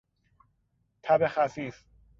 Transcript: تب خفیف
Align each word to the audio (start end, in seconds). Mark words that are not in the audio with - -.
تب 1.03 1.27
خفیف 1.27 1.83